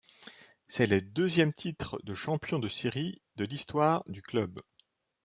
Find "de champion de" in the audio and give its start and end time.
2.01-2.67